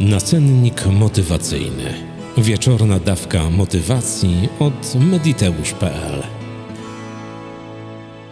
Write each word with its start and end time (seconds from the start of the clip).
Nacennik 0.00 0.86
motywacyjny. 0.86 1.94
Wieczorna 2.38 2.98
dawka 2.98 3.50
motywacji 3.50 4.48
od 4.58 4.94
mediteusz.pl. 4.94 6.22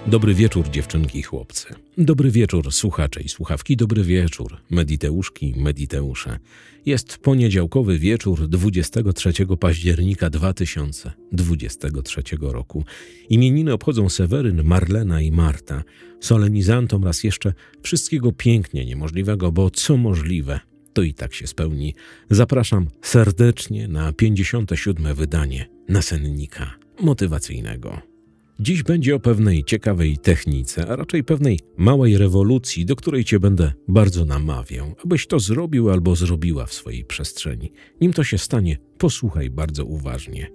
Dobry 0.06 0.34
wieczór, 0.34 0.70
dziewczynki 0.70 1.18
i 1.18 1.22
chłopcy. 1.22 1.74
Dobry 1.98 2.30
wieczór, 2.30 2.72
słuchacze 2.72 3.20
i 3.20 3.28
słuchawki. 3.28 3.76
Dobry 3.76 4.02
wieczór, 4.02 4.56
mediteuszki, 4.70 5.54
mediteusze. 5.56 6.38
Jest 6.86 7.18
poniedziałkowy 7.18 7.98
wieczór 7.98 8.48
23 8.48 9.32
października 9.60 10.30
2023 10.30 12.22
roku. 12.40 12.84
Imieniny 13.28 13.72
obchodzą 13.72 14.08
Seweryn, 14.08 14.64
Marlena 14.64 15.20
i 15.20 15.32
Marta. 15.32 15.82
Solenizantom 16.20 17.04
raz 17.04 17.24
jeszcze 17.24 17.52
wszystkiego 17.82 18.32
pięknie 18.32 18.84
niemożliwego, 18.84 19.52
bo 19.52 19.70
co 19.70 19.96
możliwe, 19.96 20.60
to 20.98 21.02
i 21.02 21.14
tak 21.14 21.34
się 21.34 21.46
spełni. 21.46 21.94
Zapraszam 22.30 22.86
serdecznie 23.02 23.88
na 23.88 24.12
57. 24.12 25.14
wydanie 25.14 25.68
nasennika 25.88 26.74
motywacyjnego. 27.00 28.00
Dziś 28.60 28.82
będzie 28.82 29.14
o 29.14 29.20
pewnej 29.20 29.64
ciekawej 29.64 30.18
technice, 30.18 30.88
a 30.88 30.96
raczej 30.96 31.24
pewnej 31.24 31.60
małej 31.76 32.18
rewolucji, 32.18 32.86
do 32.86 32.96
której 32.96 33.24
Cię 33.24 33.40
będę 33.40 33.72
bardzo 33.88 34.24
namawiał, 34.24 34.94
abyś 35.04 35.26
to 35.26 35.40
zrobił 35.40 35.90
albo 35.90 36.16
zrobiła 36.16 36.66
w 36.66 36.74
swojej 36.74 37.04
przestrzeni. 37.04 37.72
Nim 38.00 38.12
to 38.12 38.24
się 38.24 38.38
stanie, 38.38 38.78
posłuchaj 38.98 39.50
bardzo 39.50 39.84
uważnie. 39.84 40.50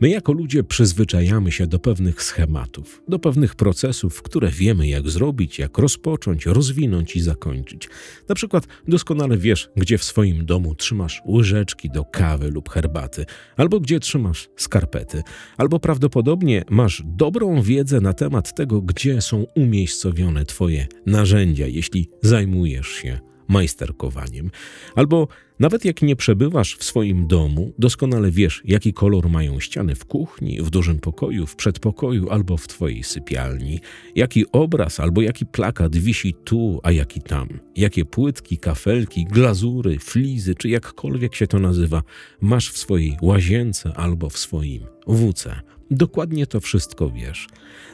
My 0.00 0.08
jako 0.08 0.32
ludzie 0.32 0.64
przyzwyczajamy 0.64 1.52
się 1.52 1.66
do 1.66 1.78
pewnych 1.78 2.22
schematów, 2.22 3.02
do 3.08 3.18
pewnych 3.18 3.54
procesów, 3.54 4.22
które 4.22 4.48
wiemy 4.48 4.88
jak 4.88 5.10
zrobić, 5.10 5.58
jak 5.58 5.78
rozpocząć, 5.78 6.46
rozwinąć 6.46 7.16
i 7.16 7.20
zakończyć. 7.20 7.88
Na 8.28 8.34
przykład 8.34 8.66
doskonale 8.88 9.38
wiesz, 9.38 9.70
gdzie 9.76 9.98
w 9.98 10.04
swoim 10.04 10.46
domu 10.46 10.74
trzymasz 10.74 11.22
łyżeczki 11.26 11.90
do 11.90 12.04
kawy 12.04 12.50
lub 12.50 12.68
herbaty, 12.68 13.24
albo 13.56 13.80
gdzie 13.80 14.00
trzymasz 14.00 14.48
skarpety, 14.56 15.22
albo 15.56 15.80
prawdopodobnie 15.80 16.64
masz 16.70 17.02
dobrą 17.06 17.62
wiedzę 17.62 18.00
na 18.00 18.12
temat 18.12 18.54
tego, 18.54 18.82
gdzie 18.82 19.20
są 19.20 19.46
umiejscowione 19.56 20.44
Twoje 20.44 20.86
narzędzia, 21.06 21.66
jeśli 21.66 22.08
zajmujesz 22.22 22.88
się 22.88 23.33
majsterkowaniem. 23.48 24.50
Albo 24.94 25.28
nawet 25.60 25.84
jak 25.84 26.02
nie 26.02 26.16
przebywasz 26.16 26.76
w 26.76 26.84
swoim 26.84 27.26
domu, 27.26 27.72
doskonale 27.78 28.30
wiesz, 28.30 28.62
jaki 28.64 28.92
kolor 28.92 29.28
mają 29.28 29.60
ściany 29.60 29.94
w 29.94 30.04
kuchni, 30.04 30.62
w 30.62 30.70
dużym 30.70 30.98
pokoju, 30.98 31.46
w 31.46 31.56
przedpokoju 31.56 32.30
albo 32.30 32.56
w 32.56 32.68
twojej 32.68 33.02
sypialni, 33.02 33.80
jaki 34.14 34.44
obraz 34.52 35.00
albo 35.00 35.22
jaki 35.22 35.46
plakat 35.46 35.96
wisi 35.96 36.34
tu, 36.44 36.80
a 36.82 36.92
jaki 36.92 37.20
tam, 37.20 37.48
jakie 37.76 38.04
płytki, 38.04 38.58
kafelki, 38.58 39.24
glazury, 39.24 39.98
flizy, 39.98 40.54
czy 40.54 40.68
jakkolwiek 40.68 41.34
się 41.34 41.46
to 41.46 41.58
nazywa, 41.58 42.02
masz 42.40 42.70
w 42.70 42.78
swojej 42.78 43.16
łazience 43.22 43.92
albo 43.96 44.30
w 44.30 44.38
swoim 44.38 44.82
WC. 45.06 45.60
Dokładnie 45.90 46.46
to 46.46 46.60
wszystko 46.60 47.10
wiesz. 47.10 47.48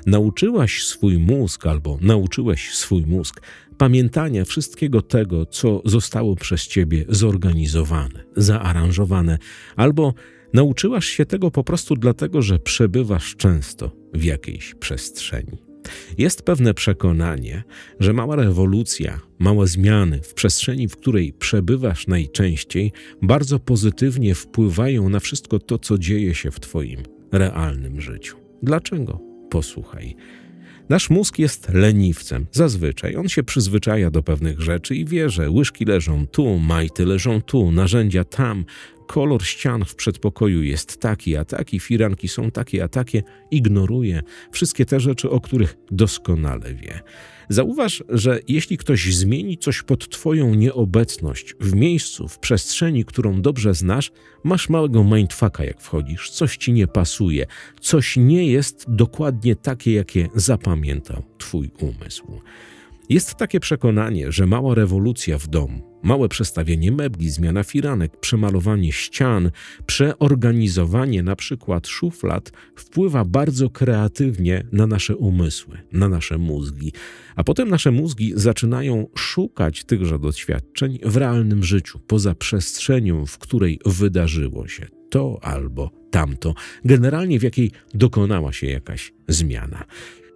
Nauczyłaś 0.06 0.82
swój 0.82 1.18
mózg 1.18 1.66
albo 1.66 1.98
nauczyłeś 2.00 2.74
swój 2.74 3.06
mózg 3.06 3.40
pamiętania 3.80 4.44
wszystkiego 4.44 5.02
tego, 5.02 5.46
co 5.46 5.82
zostało 5.84 6.36
przez 6.36 6.66
ciebie 6.66 7.04
zorganizowane, 7.08 8.24
zaaranżowane, 8.36 9.38
albo 9.76 10.14
nauczyłaś 10.54 11.06
się 11.06 11.26
tego 11.26 11.50
po 11.50 11.64
prostu 11.64 11.96
dlatego, 11.96 12.42
że 12.42 12.58
przebywasz 12.58 13.36
często 13.36 13.90
w 14.14 14.24
jakiejś 14.24 14.74
przestrzeni. 14.74 15.58
Jest 16.18 16.42
pewne 16.42 16.74
przekonanie, 16.74 17.62
że 18.00 18.12
mała 18.12 18.36
rewolucja, 18.36 19.20
małe 19.38 19.66
zmiany 19.66 20.20
w 20.22 20.34
przestrzeni, 20.34 20.88
w 20.88 20.96
której 20.96 21.32
przebywasz 21.32 22.06
najczęściej, 22.06 22.92
bardzo 23.22 23.58
pozytywnie 23.58 24.34
wpływają 24.34 25.08
na 25.08 25.20
wszystko 25.20 25.58
to, 25.58 25.78
co 25.78 25.98
dzieje 25.98 26.34
się 26.34 26.50
w 26.50 26.60
Twoim 26.60 27.00
realnym 27.32 28.00
życiu. 28.00 28.36
Dlaczego? 28.62 29.20
Posłuchaj. 29.50 30.16
Nasz 30.90 31.10
mózg 31.10 31.38
jest 31.38 31.68
leniwcem. 31.68 32.46
Zazwyczaj 32.52 33.16
on 33.16 33.28
się 33.28 33.42
przyzwyczaja 33.42 34.10
do 34.10 34.22
pewnych 34.22 34.60
rzeczy 34.60 34.96
i 34.96 35.04
wie, 35.04 35.30
że 35.30 35.50
łyżki 35.50 35.84
leżą 35.84 36.26
tu, 36.26 36.58
majty 36.58 37.06
leżą 37.06 37.42
tu, 37.42 37.72
narzędzia 37.72 38.24
tam, 38.24 38.64
kolor 39.10 39.42
ścian 39.42 39.84
w 39.84 39.94
przedpokoju 39.94 40.62
jest 40.62 41.00
taki 41.00 41.36
a 41.36 41.44
taki, 41.44 41.80
firanki 41.80 42.28
są 42.28 42.50
takie 42.50 42.84
a 42.84 42.88
takie, 42.88 43.22
ignoruje 43.50 44.22
wszystkie 44.52 44.86
te 44.86 45.00
rzeczy, 45.00 45.30
o 45.30 45.40
których 45.40 45.76
doskonale 45.90 46.74
wie. 46.74 47.00
Zauważ, 47.48 48.04
że 48.08 48.40
jeśli 48.48 48.76
ktoś 48.76 49.14
zmieni 49.14 49.58
coś 49.58 49.82
pod 49.82 50.08
Twoją 50.08 50.54
nieobecność 50.54 51.54
w 51.60 51.74
miejscu, 51.74 52.28
w 52.28 52.38
przestrzeni, 52.38 53.04
którą 53.04 53.42
dobrze 53.42 53.74
znasz, 53.74 54.12
masz 54.44 54.68
małego 54.68 55.04
mindfucka, 55.04 55.64
jak 55.64 55.80
wchodzisz, 55.80 56.30
coś 56.30 56.56
ci 56.56 56.72
nie 56.72 56.86
pasuje, 56.86 57.46
coś 57.80 58.16
nie 58.16 58.46
jest 58.46 58.84
dokładnie 58.88 59.56
takie, 59.56 59.92
jakie 59.92 60.28
zapamiętał 60.34 61.22
Twój 61.38 61.70
umysł. 61.80 62.40
Jest 63.08 63.34
takie 63.34 63.60
przekonanie, 63.60 64.32
że 64.32 64.46
mała 64.46 64.74
rewolucja 64.74 65.38
w 65.38 65.48
domu, 65.48 65.89
małe 66.02 66.28
przestawienie 66.28 66.92
mebli, 66.92 67.30
zmiana 67.30 67.62
firanek, 67.62 68.20
przemalowanie 68.20 68.92
ścian, 68.92 69.50
przeorganizowanie 69.86 71.22
na 71.22 71.36
przykład 71.36 71.88
szuflad 71.88 72.52
wpływa 72.76 73.24
bardzo 73.24 73.70
kreatywnie 73.70 74.64
na 74.72 74.86
nasze 74.86 75.16
umysły, 75.16 75.78
na 75.92 76.08
nasze 76.08 76.38
mózgi. 76.38 76.92
A 77.36 77.44
potem 77.44 77.68
nasze 77.68 77.90
mózgi 77.90 78.32
zaczynają 78.36 79.06
szukać 79.16 79.84
tychże 79.84 80.18
doświadczeń 80.18 80.98
w 81.04 81.16
realnym 81.16 81.64
życiu, 81.64 81.98
poza 82.06 82.34
przestrzenią, 82.34 83.26
w 83.26 83.38
której 83.38 83.78
wydarzyło 83.86 84.68
się 84.68 84.86
to 85.10 85.38
albo 85.42 85.90
tamto, 86.10 86.54
generalnie 86.84 87.38
w 87.38 87.42
jakiej 87.42 87.70
dokonała 87.94 88.52
się 88.52 88.66
jakaś 88.66 89.12
zmiana. 89.28 89.84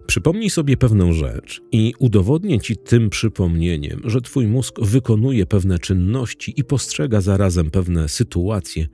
Przypomnij 0.07 0.49
sobie 0.49 0.77
pewną 0.77 1.13
rzecz 1.13 1.61
i 1.71 1.93
udowodnię 1.99 2.59
ci 2.59 2.77
tym 2.77 3.09
przypomnieniem, 3.09 4.01
że 4.05 4.21
twój 4.21 4.47
mózg 4.47 4.79
wykonuje 4.81 5.45
pewne 5.45 5.79
czynności 5.79 6.53
i 6.57 6.63
postrzega 6.63 7.21
zarazem 7.21 7.71
pewne 7.71 8.09
sytuacje 8.09 8.87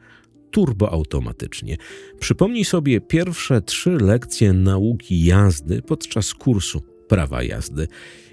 turboautomatycznie. 0.51 1.77
Przypomnij 2.19 2.66
sobie 2.66 3.01
pierwsze 3.01 3.61
trzy 3.61 3.91
lekcje 3.91 4.53
nauki 4.53 5.25
jazdy 5.25 5.81
podczas 5.81 6.33
kursu 6.33 6.81
prawa 7.07 7.44
jazdy. 7.44 7.88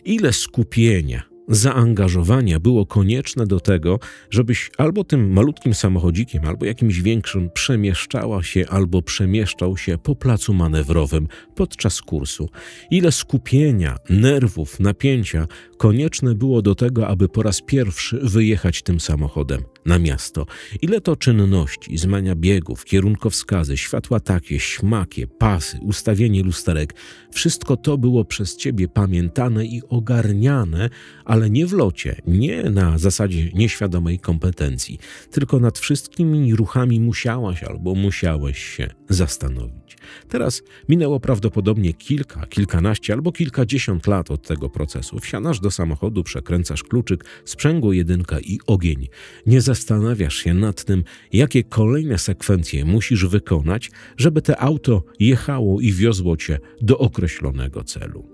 Ile 0.04 0.32
skupienia, 0.32 1.22
zaangażowania 1.48 2.60
było 2.60 2.86
konieczne 2.86 3.46
do 3.46 3.60
tego, 3.60 3.98
żebyś 4.30 4.70
albo 4.78 5.04
tym 5.04 5.32
malutkim 5.32 5.74
samochodzikiem, 5.74 6.44
albo 6.44 6.66
jakimś 6.66 7.00
większym 7.00 7.50
przemieszczała 7.50 8.42
się 8.42 8.64
albo 8.68 9.02
przemieszczał 9.02 9.76
się 9.76 9.98
po 9.98 10.16
placu 10.16 10.54
manewrowym 10.54 11.28
podczas 11.54 12.02
kursu. 12.02 12.48
Ile 12.90 13.12
skupienia, 13.12 13.96
nerwów, 14.10 14.80
napięcia 14.80 15.46
konieczne 15.78 16.34
było 16.34 16.62
do 16.62 16.74
tego, 16.74 17.08
aby 17.08 17.28
po 17.28 17.42
raz 17.42 17.60
pierwszy 17.60 18.20
wyjechać 18.22 18.82
tym 18.82 19.00
samochodem 19.00 19.62
na 19.88 19.98
miasto. 19.98 20.46
Ile 20.82 21.00
to 21.00 21.16
czynności, 21.16 21.98
zmiania 21.98 22.34
biegów, 22.34 22.84
kierunkowskazy, 22.84 23.76
światła 23.76 24.20
takie, 24.20 24.60
śmakie, 24.60 25.26
pasy, 25.26 25.78
ustawienie 25.82 26.42
lusterek, 26.42 26.94
wszystko 27.30 27.76
to 27.76 27.98
było 27.98 28.24
przez 28.24 28.56
ciebie 28.56 28.88
pamiętane 28.88 29.66
i 29.66 29.82
ogarniane, 29.88 30.90
ale 31.24 31.50
nie 31.50 31.66
w 31.66 31.72
locie, 31.72 32.22
nie 32.26 32.62
na 32.62 32.98
zasadzie 32.98 33.50
nieświadomej 33.54 34.18
kompetencji, 34.18 34.98
tylko 35.30 35.60
nad 35.60 35.78
wszystkimi 35.78 36.54
ruchami 36.54 37.00
musiałaś 37.00 37.62
albo 37.62 37.94
musiałeś 37.94 38.58
się 38.58 38.90
zastanowić. 39.08 39.87
Teraz 40.28 40.62
minęło 40.88 41.20
prawdopodobnie 41.20 41.92
kilka, 41.92 42.46
kilkanaście 42.46 43.12
albo 43.12 43.32
kilkadziesiąt 43.32 44.06
lat 44.06 44.30
od 44.30 44.46
tego 44.46 44.68
procesu. 44.70 45.18
Wsiadasz 45.18 45.60
do 45.60 45.70
samochodu, 45.70 46.22
przekręcasz 46.22 46.82
kluczyk, 46.82 47.24
sprzęgło 47.44 47.92
jedynka 47.92 48.40
i 48.40 48.58
ogień. 48.66 49.08
Nie 49.46 49.60
zastanawiasz 49.60 50.36
się 50.36 50.54
nad 50.54 50.84
tym, 50.84 51.04
jakie 51.32 51.64
kolejne 51.64 52.18
sekwencje 52.18 52.84
musisz 52.84 53.26
wykonać, 53.26 53.90
żeby 54.16 54.42
te 54.42 54.60
auto 54.60 55.02
jechało 55.20 55.80
i 55.80 55.92
wiozło 55.92 56.36
cię 56.36 56.58
do 56.80 56.98
określonego 56.98 57.84
celu. 57.84 58.28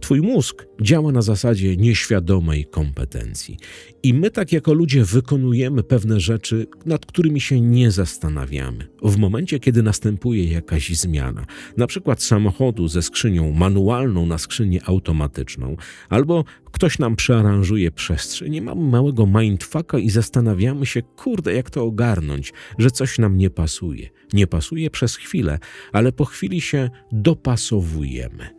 Twój 0.00 0.20
mózg 0.22 0.66
działa 0.80 1.12
na 1.12 1.22
zasadzie 1.22 1.76
nieświadomej 1.76 2.64
kompetencji. 2.64 3.58
I 4.02 4.14
my, 4.14 4.30
tak 4.30 4.52
jako 4.52 4.72
ludzie, 4.72 5.04
wykonujemy 5.04 5.82
pewne 5.82 6.20
rzeczy, 6.20 6.66
nad 6.86 7.06
którymi 7.06 7.40
się 7.40 7.60
nie 7.60 7.90
zastanawiamy. 7.90 8.88
W 9.02 9.16
momencie, 9.16 9.60
kiedy 9.60 9.82
następuje 9.82 10.44
jakaś 10.44 10.95
zmiana, 10.96 11.46
na 11.76 11.86
przykład 11.86 12.22
samochodu 12.22 12.88
ze 12.88 13.02
skrzynią 13.02 13.52
manualną 13.52 14.26
na 14.26 14.38
skrzynię 14.38 14.80
automatyczną, 14.84 15.76
albo 16.08 16.44
ktoś 16.72 16.98
nam 16.98 17.16
przearanżuje 17.16 17.90
przestrzeń, 17.90 18.52
nie 18.52 18.62
mamy 18.62 18.82
małego 18.82 19.26
mindfucka 19.26 19.98
i 19.98 20.10
zastanawiamy 20.10 20.86
się, 20.86 21.02
kurde, 21.02 21.54
jak 21.54 21.70
to 21.70 21.84
ogarnąć, 21.84 22.52
że 22.78 22.90
coś 22.90 23.18
nam 23.18 23.38
nie 23.38 23.50
pasuje. 23.50 24.10
Nie 24.32 24.46
pasuje 24.46 24.90
przez 24.90 25.16
chwilę, 25.16 25.58
ale 25.92 26.12
po 26.12 26.24
chwili 26.24 26.60
się 26.60 26.90
dopasowujemy. 27.12 28.50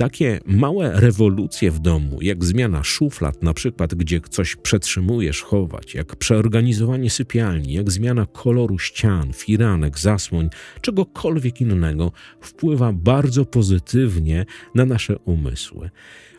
Takie 0.00 0.40
małe 0.46 1.00
rewolucje 1.00 1.70
w 1.70 1.78
domu, 1.78 2.18
jak 2.22 2.44
zmiana 2.44 2.84
szuflad, 2.84 3.42
na 3.42 3.54
przykład, 3.54 3.94
gdzie 3.94 4.20
coś 4.20 4.56
przetrzymujesz 4.56 5.42
chować, 5.42 5.94
jak 5.94 6.16
przeorganizowanie 6.16 7.10
sypialni, 7.10 7.72
jak 7.72 7.90
zmiana 7.90 8.26
koloru 8.26 8.78
ścian, 8.78 9.32
firanek, 9.32 9.98
zasłoń, 9.98 10.48
czegokolwiek 10.80 11.60
innego, 11.60 12.12
wpływa 12.40 12.92
bardzo 12.92 13.44
pozytywnie 13.44 14.46
na 14.74 14.84
nasze 14.84 15.18
umysły. 15.18 15.90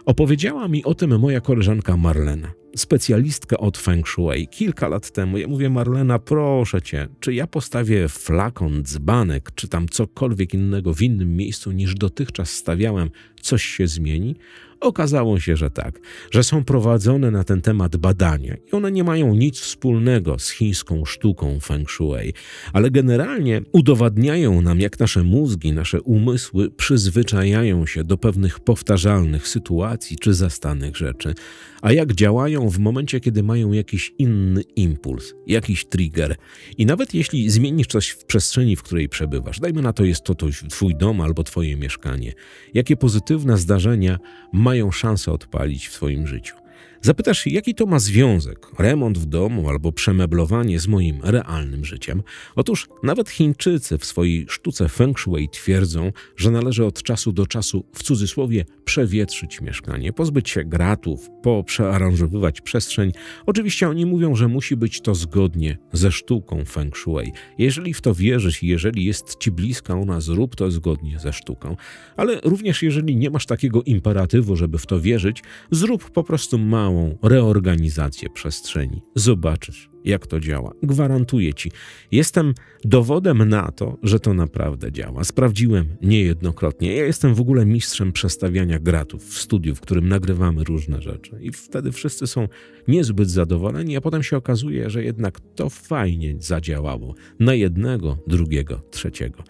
Opowiedziała 0.05 0.67
mi 0.67 0.83
o 0.83 0.95
tym 0.95 1.19
moja 1.19 1.41
koleżanka 1.41 1.97
Marlena, 1.97 2.51
specjalistka 2.75 3.57
od 3.57 3.77
Feng 3.77 4.07
Shui. 4.07 4.47
Kilka 4.47 4.87
lat 4.87 5.11
temu 5.11 5.37
ja 5.37 5.47
mówię, 5.47 5.69
Marlena, 5.69 6.19
proszę 6.19 6.81
cię, 6.81 7.07
czy 7.19 7.33
ja 7.33 7.47
postawię 7.47 8.09
flakon, 8.09 8.83
dzbanek, 8.83 9.51
czy 9.55 9.67
tam 9.67 9.89
cokolwiek 9.89 10.53
innego 10.53 10.93
w 10.93 11.01
innym 11.01 11.35
miejscu 11.35 11.71
niż 11.71 11.95
dotychczas 11.95 12.49
stawiałem, 12.49 13.09
coś 13.41 13.63
się 13.63 13.87
zmieni? 13.87 14.35
Okazało 14.81 15.39
się, 15.39 15.55
że 15.55 15.69
tak, 15.69 15.99
że 16.31 16.43
są 16.43 16.63
prowadzone 16.63 17.31
na 17.31 17.43
ten 17.43 17.61
temat 17.61 17.97
badania 17.97 18.55
i 18.67 18.75
one 18.75 18.91
nie 18.91 19.03
mają 19.03 19.35
nic 19.35 19.59
wspólnego 19.59 20.39
z 20.39 20.49
chińską 20.49 21.05
sztuką 21.05 21.59
feng 21.59 21.91
shui, 21.91 22.33
ale 22.73 22.91
generalnie 22.91 23.61
udowadniają 23.71 24.61
nam, 24.61 24.79
jak 24.79 24.99
nasze 24.99 25.23
mózgi, 25.23 25.73
nasze 25.73 26.01
umysły 26.01 26.71
przyzwyczajają 26.71 27.85
się 27.85 28.03
do 28.03 28.17
pewnych 28.17 28.59
powtarzalnych 28.59 29.47
sytuacji 29.47 30.17
czy 30.17 30.33
zastanych 30.33 30.97
rzeczy, 30.97 31.33
a 31.81 31.91
jak 31.91 32.13
działają 32.13 32.69
w 32.69 32.79
momencie, 32.79 33.19
kiedy 33.19 33.43
mają 33.43 33.71
jakiś 33.71 34.13
inny 34.17 34.61
impuls, 34.75 35.33
jakiś 35.47 35.85
trigger. 35.85 36.35
I 36.77 36.85
nawet 36.85 37.13
jeśli 37.13 37.49
zmienisz 37.49 37.87
coś 37.87 38.09
w 38.09 38.25
przestrzeni, 38.25 38.75
w 38.75 38.83
której 38.83 39.09
przebywasz, 39.09 39.59
dajmy 39.59 39.81
na 39.81 39.93
to 39.93 40.05
jest 40.05 40.23
to, 40.23 40.35
twój 40.69 40.95
dom 40.95 41.21
albo 41.21 41.43
twoje 41.43 41.75
mieszkanie, 41.75 42.33
jakie 42.73 42.97
pozytywne 42.97 43.30
zdarzenia 43.57 44.19
mają 44.51 44.91
szansę 44.91 45.31
odpalić 45.31 45.87
w 45.87 45.93
swoim 45.93 46.27
życiu. 46.27 46.55
Zapytasz, 47.03 47.47
jaki 47.47 47.75
to 47.75 47.85
ma 47.85 47.99
związek, 47.99 48.67
remont 48.79 49.17
w 49.17 49.25
domu 49.25 49.69
albo 49.69 49.91
przemeblowanie 49.91 50.79
z 50.79 50.87
moim 50.87 51.19
realnym 51.23 51.85
życiem? 51.85 52.23
Otóż 52.55 52.87
nawet 53.03 53.29
Chińczycy 53.29 53.97
w 53.97 54.05
swojej 54.05 54.45
sztuce 54.49 54.89
feng 54.89 55.19
shui 55.19 55.49
twierdzą, 55.49 56.11
że 56.37 56.51
należy 56.51 56.85
od 56.85 57.03
czasu 57.03 57.31
do 57.31 57.47
czasu, 57.47 57.85
w 57.93 58.03
cudzysłowie, 58.03 58.65
przewietrzyć 58.85 59.61
mieszkanie, 59.61 60.13
pozbyć 60.13 60.49
się 60.49 60.63
gratów, 60.63 61.29
poprzearanżowywać 61.43 62.61
przestrzeń. 62.61 63.11
Oczywiście 63.45 63.89
oni 63.89 64.05
mówią, 64.05 64.35
że 64.35 64.47
musi 64.47 64.75
być 64.75 65.01
to 65.01 65.15
zgodnie 65.15 65.77
ze 65.93 66.11
sztuką 66.11 66.65
feng 66.65 66.97
shui. 66.97 67.31
Jeżeli 67.57 67.93
w 67.93 68.01
to 68.01 68.15
wierzysz 68.15 68.63
i 68.63 68.67
jeżeli 68.67 69.05
jest 69.05 69.35
ci 69.39 69.51
bliska 69.51 69.93
ona, 69.93 70.21
zrób 70.21 70.55
to 70.55 70.71
zgodnie 70.71 71.19
ze 71.19 71.33
sztuką. 71.33 71.75
Ale 72.17 72.39
również 72.43 72.83
jeżeli 72.83 73.15
nie 73.15 73.29
masz 73.29 73.45
takiego 73.45 73.83
imperatywu, 73.83 74.55
żeby 74.55 74.77
w 74.77 74.85
to 74.85 74.99
wierzyć, 74.99 75.43
zrób 75.71 76.11
po 76.11 76.23
prostu 76.23 76.57
małą 76.91 77.17
reorganizację 77.23 78.29
przestrzeni. 78.29 79.01
Zobaczysz 79.15 79.90
jak 80.05 80.27
to 80.27 80.39
działa. 80.39 80.73
Gwarantuję 80.83 81.53
ci. 81.53 81.71
Jestem 82.11 82.53
dowodem 82.83 83.49
na 83.49 83.71
to, 83.71 83.97
że 84.03 84.19
to 84.19 84.33
naprawdę 84.33 84.91
działa. 84.91 85.23
Sprawdziłem 85.23 85.85
niejednokrotnie. 86.01 86.95
Ja 86.95 87.05
jestem 87.05 87.35
w 87.35 87.41
ogóle 87.41 87.65
mistrzem 87.65 88.11
przestawiania 88.11 88.79
gratów 88.79 89.25
w 89.25 89.37
studiu, 89.37 89.75
w 89.75 89.81
którym 89.81 90.07
nagrywamy 90.07 90.63
różne 90.63 91.01
rzeczy. 91.01 91.39
I 91.41 91.51
wtedy 91.51 91.91
wszyscy 91.91 92.27
są 92.27 92.47
niezbyt 92.87 93.29
zadowoleni, 93.29 93.97
a 93.97 94.01
potem 94.01 94.23
się 94.23 94.37
okazuje, 94.37 94.89
że 94.89 95.03
jednak 95.03 95.39
to 95.55 95.69
fajnie 95.69 96.35
zadziałało. 96.39 97.15
Na 97.39 97.53
jednego, 97.53 98.17
drugiego, 98.27 98.81
trzeciego. 98.91 99.43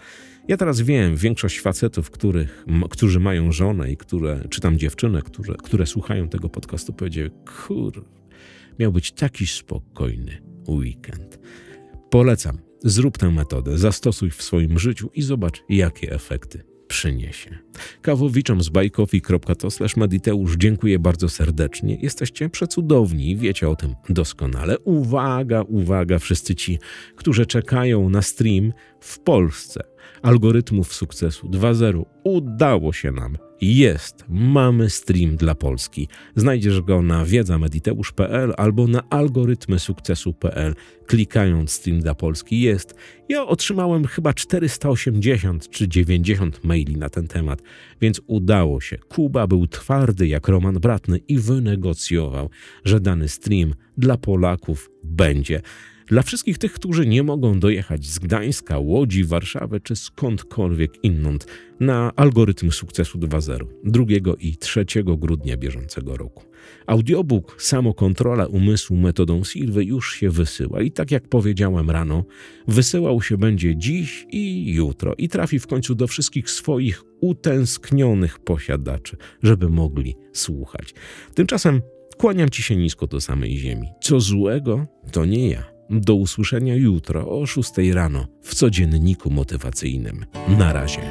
Ja 0.47 0.57
teraz 0.57 0.81
wiem, 0.81 1.15
większość 1.15 1.59
facetów, 1.59 2.11
których, 2.11 2.65
którzy 2.89 3.19
mają 3.19 3.51
żonę 3.51 3.91
i 3.91 3.97
które, 3.97 4.47
czy 4.49 4.61
tam 4.61 4.77
dziewczyny, 4.77 5.21
które, 5.21 5.55
które 5.63 5.85
słuchają 5.85 6.29
tego 6.29 6.49
podcastu, 6.49 6.93
powiedzie, 6.93 7.29
kur, 7.65 8.05
miał 8.79 8.91
być 8.91 9.11
taki 9.11 9.47
spokojny 9.47 10.41
weekend. 10.67 11.39
Polecam, 12.09 12.57
zrób 12.83 13.17
tę 13.17 13.31
metodę, 13.31 13.77
zastosuj 13.77 14.29
w 14.29 14.43
swoim 14.43 14.79
życiu 14.79 15.09
i 15.13 15.21
zobacz, 15.21 15.63
jakie 15.69 16.11
efekty 16.11 16.71
przyniesie. 16.91 17.57
Kawowiczom 18.01 18.63
z 18.63 18.69
bajkofi.to 18.69 19.67
mediteusz 19.97 20.55
dziękuję 20.57 20.99
bardzo 20.99 21.29
serdecznie. 21.29 21.97
Jesteście 22.01 22.49
przecudowni 22.49 23.37
wiecie 23.37 23.69
o 23.69 23.75
tym 23.75 23.95
doskonale. 24.09 24.79
Uwaga, 24.79 25.61
uwaga, 25.61 26.19
wszyscy 26.19 26.55
ci, 26.55 26.79
którzy 27.15 27.45
czekają 27.45 28.09
na 28.09 28.21
stream 28.21 28.73
w 28.99 29.19
Polsce. 29.19 29.83
Algorytmów 30.21 30.93
sukcesu 30.93 31.47
2.0 31.47 32.05
udało 32.23 32.93
się 32.93 33.11
nam 33.11 33.37
jest, 33.61 34.25
mamy 34.29 34.89
stream 34.89 35.35
dla 35.35 35.55
Polski. 35.55 36.07
Znajdziesz 36.35 36.81
go 36.81 37.01
na 37.01 37.25
wiedzamediteusz.pl 37.25 38.53
albo 38.57 38.87
na 38.87 39.09
algorytmysukcesu.pl. 39.09 40.75
Klikając 41.05 41.71
stream 41.71 41.99
dla 41.99 42.15
Polski 42.15 42.61
jest. 42.61 42.95
Ja 43.29 43.45
otrzymałem 43.45 44.07
chyba 44.07 44.33
480 44.33 45.69
czy 45.69 45.87
90 45.87 46.63
maili 46.63 46.97
na 46.97 47.09
ten 47.09 47.27
temat, 47.27 47.61
więc 48.01 48.21
udało 48.27 48.81
się. 48.81 48.97
Kuba 48.97 49.47
był 49.47 49.67
twardy 49.67 50.27
jak 50.27 50.47
Roman 50.47 50.75
Bratny 50.75 51.17
i 51.17 51.37
wynegocjował, 51.37 52.49
że 52.85 52.99
dany 52.99 53.29
stream 53.29 53.73
dla 53.97 54.17
Polaków 54.17 54.89
będzie. 55.03 55.61
Dla 56.11 56.21
wszystkich 56.21 56.57
tych, 56.57 56.73
którzy 56.73 57.05
nie 57.05 57.23
mogą 57.23 57.59
dojechać 57.59 58.05
z 58.05 58.19
Gdańska, 58.19 58.79
Łodzi, 58.79 59.23
Warszawy 59.23 59.79
czy 59.79 59.95
skądkolwiek 59.95 61.03
inąd 61.03 61.47
na 61.79 62.11
algorytm 62.15 62.71
sukcesu 62.71 63.19
2.0 63.19 63.65
2 63.83 64.33
i 64.39 64.57
3 64.57 64.85
grudnia 65.03 65.57
bieżącego 65.57 66.17
roku. 66.17 66.43
Audiobook 66.87 67.61
Samokontrola 67.61 68.45
umysłu 68.45 68.97
metodą 68.97 69.43
Silwy 69.43 69.85
już 69.85 70.13
się 70.15 70.29
wysyła 70.29 70.81
i 70.81 70.91
tak 70.91 71.11
jak 71.11 71.27
powiedziałem 71.27 71.89
rano, 71.89 72.25
wysyłał 72.67 73.21
się 73.21 73.37
będzie 73.37 73.75
dziś 73.75 74.25
i 74.29 74.73
jutro 74.73 75.15
i 75.17 75.29
trafi 75.29 75.59
w 75.59 75.67
końcu 75.67 75.95
do 75.95 76.07
wszystkich 76.07 76.49
swoich 76.49 77.03
utęsknionych 77.21 78.39
posiadaczy, 78.39 79.17
żeby 79.43 79.69
mogli 79.69 80.15
słuchać. 80.33 80.93
Tymczasem 81.33 81.81
kłaniam 82.17 82.49
ci 82.49 82.63
się 82.63 82.75
nisko 82.75 83.07
do 83.07 83.21
samej 83.21 83.57
ziemi. 83.57 83.87
Co 84.01 84.19
złego, 84.19 84.87
to 85.11 85.25
nie 85.25 85.49
ja. 85.49 85.70
Do 85.91 86.15
usłyszenia 86.15 86.75
jutro 86.75 87.29
o 87.39 87.45
6 87.45 87.71
rano 87.93 88.25
w 88.41 88.55
codzienniku 88.55 89.31
motywacyjnym. 89.31 90.25
Na 90.47 90.73
razie. 90.73 91.01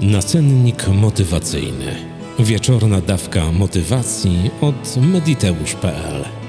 Nacennik 0.00 0.88
motywacyjny. 0.88 1.96
Wieczorna 2.38 3.00
dawka 3.00 3.52
motywacji 3.52 4.50
od 4.60 4.96
mediteusz.pl 4.96 6.39